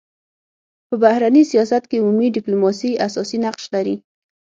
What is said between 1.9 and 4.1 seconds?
عمومي ډيپلوماسي اساسي نقش لري.